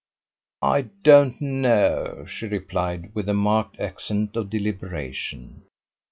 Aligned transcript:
"I 0.63 0.87
don't 1.03 1.39
know," 1.39 2.25
she 2.27 2.47
replied, 2.47 3.13
with 3.13 3.29
a 3.29 3.35
marked 3.35 3.79
accent 3.79 4.35
of 4.35 4.49
deliberation. 4.49 5.61